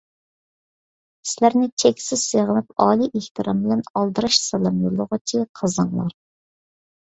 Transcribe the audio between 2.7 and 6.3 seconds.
ئالىي ئېھتىرام بىلەن ئالدىراش سالام يوللىغۇچى: قىزىڭلار.